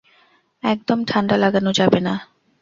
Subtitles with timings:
[0.63, 2.13] একদম ঠান্ডা লাগানো যাবে না।